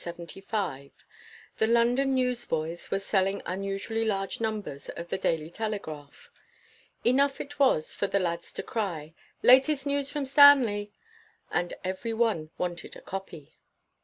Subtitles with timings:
[0.01, 0.89] * The
[1.67, 6.31] London newsboys were selling un usually large numbers of the Daily Tele graph.
[7.03, 10.91] Enough it was for the lads to cry, "Latest news from Stanley,"
[11.51, 13.59] and every one wanted a copy.